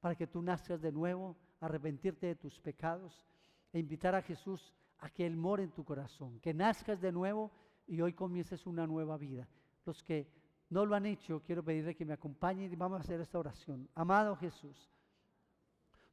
[0.00, 3.24] para que tú nazcas de nuevo, arrepentirte de tus pecados
[3.72, 7.52] e invitar a Jesús a que Él more en tu corazón, que nazcas de nuevo
[7.86, 9.46] y hoy comiences una nueva vida.
[9.86, 10.28] Los que
[10.70, 13.88] no lo han hecho, quiero pedirle que me acompañen y vamos a hacer esta oración.
[13.94, 14.90] Amado Jesús,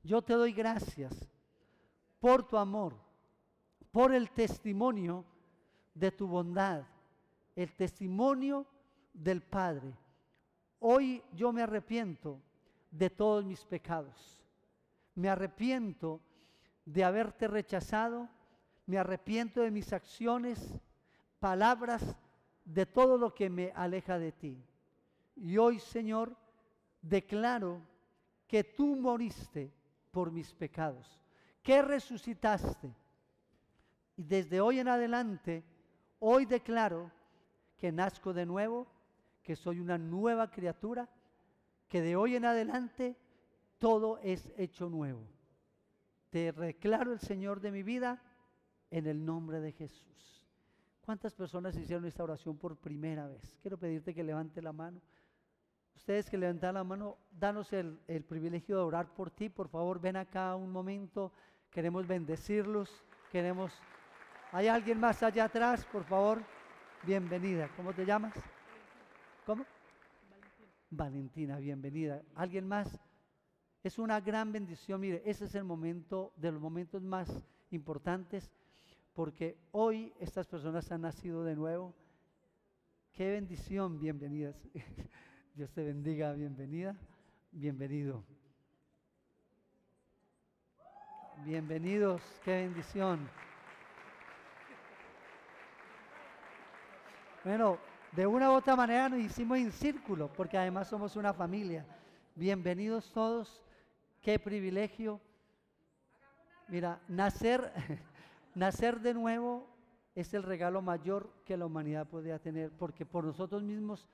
[0.03, 1.27] yo te doy gracias
[2.19, 2.93] por tu amor,
[3.91, 5.25] por el testimonio
[5.95, 6.83] de tu bondad,
[7.55, 8.67] el testimonio
[9.15, 9.95] del Padre.
[10.79, 12.41] Hoy yo me arrepiento
[12.91, 14.43] de todos mis pecados.
[15.15, 16.21] Me arrepiento
[16.85, 18.29] de haberte rechazado.
[18.85, 20.79] Me arrepiento de mis acciones,
[21.39, 22.15] palabras,
[22.63, 24.63] de todo lo que me aleja de ti.
[25.35, 26.35] Y hoy, Señor,
[27.01, 27.81] declaro
[28.47, 29.73] que tú moriste
[30.11, 31.19] por mis pecados,
[31.61, 32.95] que resucitaste.
[34.15, 35.63] Y desde hoy en adelante,
[36.19, 37.11] hoy declaro
[37.77, 38.87] que nazco de nuevo,
[39.47, 41.07] que soy una nueva criatura,
[41.87, 43.15] que de hoy en adelante
[43.77, 45.25] todo es hecho nuevo.
[46.29, 48.21] Te declaro el Señor de mi vida
[48.91, 50.43] en el nombre de Jesús.
[50.99, 53.57] ¿Cuántas personas hicieron esta oración por primera vez?
[53.61, 55.01] Quiero pedirte que levante la mano.
[55.95, 59.47] Ustedes que levantan la mano, danos el, el privilegio de orar por ti.
[59.47, 61.31] Por favor, ven acá un momento.
[61.71, 63.01] Queremos bendecirlos.
[63.31, 63.71] Queremos...
[64.51, 65.85] ¿Hay alguien más allá atrás?
[65.85, 66.43] Por favor,
[67.03, 67.69] bienvenida.
[67.77, 68.33] ¿Cómo te llamas?
[70.89, 72.23] Valentina, bienvenida.
[72.35, 72.99] ¿Alguien más?
[73.83, 75.01] Es una gran bendición.
[75.01, 77.29] Mire, ese es el momento de los momentos más
[77.71, 78.51] importantes
[79.13, 81.93] porque hoy estas personas han nacido de nuevo.
[83.11, 84.55] Qué bendición, bienvenidas.
[85.55, 86.95] Dios te bendiga, bienvenida,
[87.51, 88.23] bienvenido.
[91.43, 93.27] Bienvenidos, qué bendición.
[97.43, 97.79] Bueno,
[98.11, 101.85] de una u otra manera nos hicimos en círculo, porque además somos una familia.
[102.35, 103.61] Bienvenidos todos,
[104.21, 105.19] qué privilegio.
[106.67, 107.71] Mira, nacer,
[108.55, 109.67] nacer de nuevo
[110.15, 114.07] es el regalo mayor que la humanidad podría tener, porque por nosotros mismos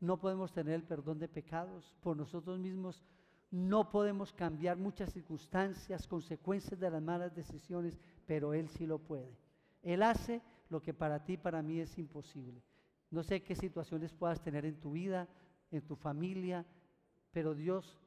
[0.00, 3.02] no podemos tener el perdón de pecados, por nosotros mismos
[3.50, 9.34] no podemos cambiar muchas circunstancias, consecuencias de las malas decisiones, pero Él sí lo puede.
[9.82, 12.62] Él hace lo que para ti, para mí es imposible.
[13.10, 15.28] No sé qué situaciones puedas tener en tu vida,
[15.70, 16.64] en tu familia,
[17.32, 17.98] pero Dios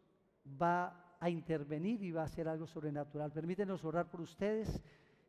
[0.62, 3.32] va a intervenir y va a hacer algo sobrenatural.
[3.32, 4.82] Permítenos orar por ustedes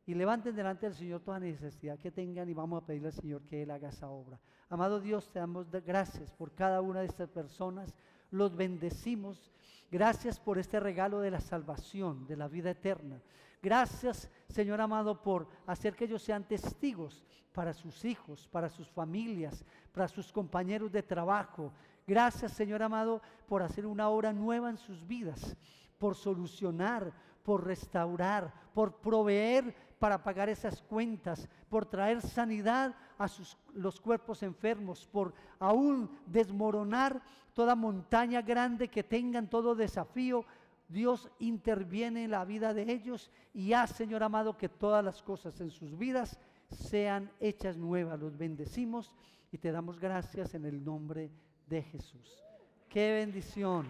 [0.06, 3.42] y levanten delante del Señor toda necesidad que tengan y vamos a pedirle al Señor
[3.42, 4.40] que Él haga esa obra.
[4.68, 7.94] Amado Dios, te damos gracias por cada una de estas personas,
[8.30, 9.52] los bendecimos.
[9.90, 13.20] Gracias por este regalo de la salvación, de la vida eterna.
[13.62, 19.64] Gracias, Señor amado, por hacer que ellos sean testigos para sus hijos, para sus familias,
[19.92, 21.72] para sus compañeros de trabajo.
[22.06, 25.56] Gracias, Señor amado, por hacer una obra nueva en sus vidas,
[25.98, 27.12] por solucionar,
[27.44, 34.42] por restaurar, por proveer para pagar esas cuentas, por traer sanidad a sus, los cuerpos
[34.42, 37.22] enfermos, por aún desmoronar
[37.54, 40.44] toda montaña grande que tengan, todo desafío.
[40.92, 45.60] Dios interviene en la vida de ellos y hace, Señor amado, que todas las cosas
[45.60, 46.38] en sus vidas
[46.70, 48.20] sean hechas nuevas.
[48.20, 49.14] Los bendecimos
[49.50, 51.30] y te damos gracias en el nombre
[51.66, 52.42] de Jesús.
[52.88, 53.86] Qué bendición.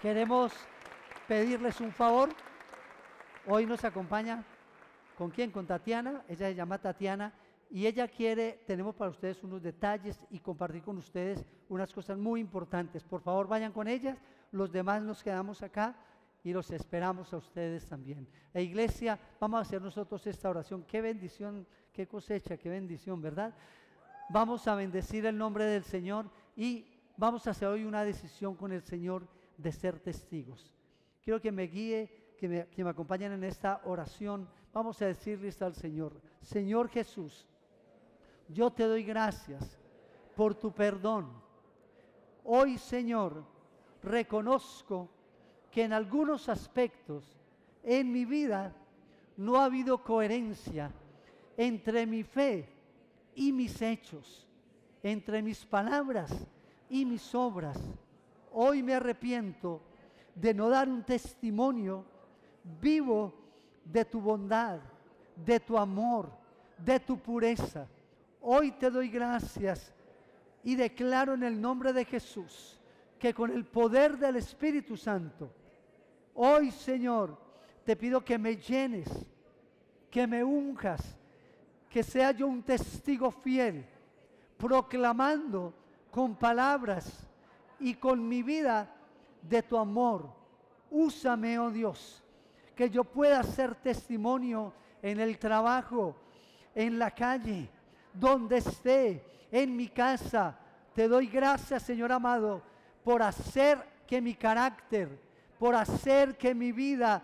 [0.00, 0.52] Queremos
[1.28, 2.30] pedirles un favor.
[3.46, 4.44] Hoy nos acompaña
[5.20, 5.50] ¿Con quién?
[5.50, 6.24] Con Tatiana.
[6.28, 7.30] Ella se llama Tatiana
[7.68, 12.40] y ella quiere, tenemos para ustedes unos detalles y compartir con ustedes unas cosas muy
[12.40, 13.04] importantes.
[13.04, 14.16] Por favor, vayan con ellas.
[14.52, 15.96] Los demás nos quedamos acá
[16.42, 18.28] y los esperamos a ustedes también.
[18.52, 20.84] La iglesia, vamos a hacer nosotros esta oración.
[20.84, 23.54] Qué bendición, qué cosecha, qué bendición, ¿verdad?
[24.30, 26.86] Vamos a bendecir el nombre del Señor y
[27.16, 30.72] vamos a hacer hoy una decisión con el Señor de ser testigos.
[31.22, 35.52] Quiero que me guíe, que me, que me acompañen en esta oración Vamos a decirle
[35.60, 37.46] al Señor, Señor Jesús,
[38.48, 39.78] yo te doy gracias
[40.36, 41.28] por tu perdón.
[42.44, 43.44] Hoy, Señor,
[44.02, 45.08] reconozco
[45.70, 47.24] que en algunos aspectos
[47.82, 48.74] en mi vida
[49.36, 50.90] no ha habido coherencia
[51.56, 52.68] entre mi fe
[53.34, 54.46] y mis hechos,
[55.02, 56.30] entre mis palabras
[56.88, 57.78] y mis obras.
[58.52, 59.80] Hoy me arrepiento
[60.34, 62.04] de no dar un testimonio
[62.80, 63.32] vivo
[63.84, 64.80] de tu bondad,
[65.36, 66.30] de tu amor,
[66.76, 67.86] de tu pureza.
[68.40, 69.94] Hoy te doy gracias
[70.64, 72.79] y declaro en el nombre de Jesús
[73.20, 75.52] que con el poder del Espíritu Santo,
[76.34, 77.38] hoy Señor,
[77.84, 79.08] te pido que me llenes,
[80.10, 81.18] que me unjas,
[81.90, 83.84] que sea yo un testigo fiel,
[84.56, 85.74] proclamando
[86.10, 87.28] con palabras
[87.78, 88.90] y con mi vida
[89.42, 90.32] de tu amor.
[90.90, 92.24] Úsame, oh Dios,
[92.74, 96.16] que yo pueda ser testimonio en el trabajo,
[96.74, 97.68] en la calle,
[98.14, 100.58] donde esté, en mi casa.
[100.94, 102.69] Te doy gracias, Señor amado,
[103.04, 105.08] por hacer que mi carácter,
[105.58, 107.22] por hacer que mi vida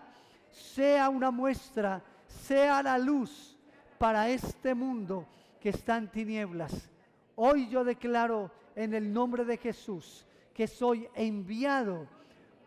[0.51, 3.57] sea una muestra, sea la luz
[3.99, 5.27] para este mundo
[5.61, 6.89] que está en tinieblas.
[7.35, 12.07] Hoy yo declaro en el nombre de Jesús que soy enviado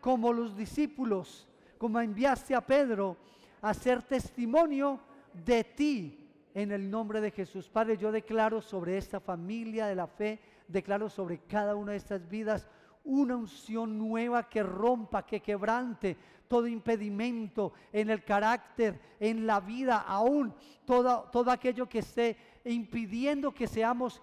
[0.00, 1.48] como los discípulos,
[1.78, 3.16] como enviaste a Pedro,
[3.62, 5.00] a ser testimonio
[5.44, 7.68] de ti en el nombre de Jesús.
[7.68, 12.28] Padre, yo declaro sobre esta familia de la fe, declaro sobre cada una de estas
[12.28, 12.66] vidas
[13.10, 16.16] una unción nueva que rompa, que quebrante
[16.48, 20.54] todo impedimento en el carácter, en la vida, aún
[20.84, 24.20] todo, todo aquello que esté impidiendo que seamos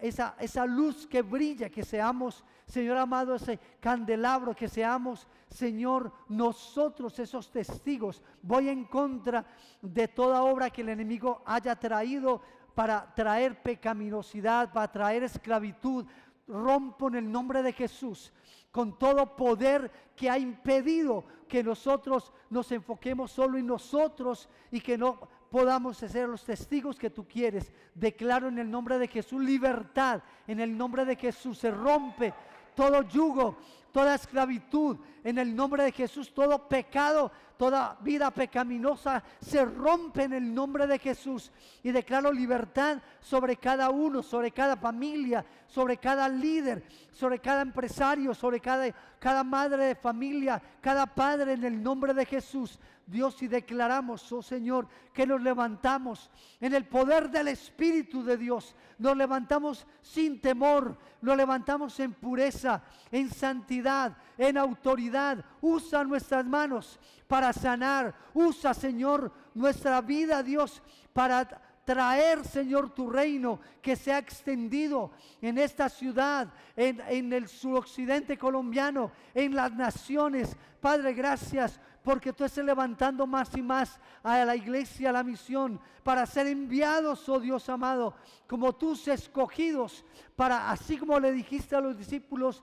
[0.00, 7.18] esa, esa luz que brilla, que seamos, Señor amado, ese candelabro, que seamos, Señor, nosotros
[7.18, 8.22] esos testigos.
[8.42, 9.44] Voy en contra
[9.80, 12.42] de toda obra que el enemigo haya traído
[12.74, 16.06] para traer pecaminosidad, para traer esclavitud.
[16.48, 18.32] Rompo en el nombre de Jesús
[18.70, 24.98] con todo poder que ha impedido que nosotros nos enfoquemos solo en nosotros y que
[24.98, 25.18] no
[25.50, 27.72] podamos ser los testigos que tú quieres.
[27.94, 30.22] Declaro en el nombre de Jesús libertad.
[30.46, 32.34] En el nombre de Jesús se rompe
[32.74, 33.56] todo yugo,
[33.90, 34.98] toda esclavitud.
[35.24, 40.86] En el nombre de Jesús todo pecado, toda vida pecaminosa se rompe en el nombre
[40.86, 41.50] de Jesús.
[41.82, 48.32] Y declaro libertad sobre cada uno, sobre cada familia, sobre cada líder, sobre cada empresario,
[48.32, 52.78] sobre cada, cada madre de familia, cada padre en el nombre de Jesús.
[53.08, 56.30] Dios, y declaramos, oh Señor, que nos levantamos
[56.60, 58.76] en el poder del Espíritu de Dios.
[58.98, 65.42] Nos levantamos sin temor, nos levantamos en pureza, en santidad, en autoridad.
[65.60, 68.14] Usa nuestras manos para sanar.
[68.34, 70.82] Usa, Señor, nuestra vida, Dios,
[71.12, 71.46] para
[71.88, 79.10] traer, Señor, tu reino que se ha extendido en esta ciudad, en, el suroccidente colombiano,
[79.32, 80.54] en las naciones.
[80.82, 85.80] Padre, gracias porque tú estás levantando más y más a la iglesia, a la misión,
[86.02, 88.14] para ser enviados, oh Dios amado,
[88.46, 90.04] como tus escogidos,
[90.36, 92.62] para, así como le dijiste a los discípulos,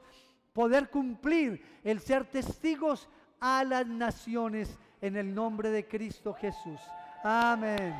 [0.56, 3.10] poder cumplir el ser testigos
[3.42, 6.80] a las naciones en el nombre de Cristo Jesús.
[7.24, 7.94] Amén.